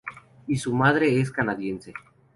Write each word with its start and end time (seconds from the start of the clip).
Y 0.47 0.55
su 0.55 0.73
madre 0.73 1.21
es 1.21 1.29
canadiense. 1.29 1.93